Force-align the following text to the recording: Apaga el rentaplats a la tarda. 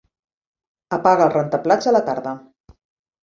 Apaga 0.97 1.27
el 1.27 1.31
rentaplats 1.35 1.91
a 1.91 1.93
la 1.95 2.03
tarda. 2.09 2.33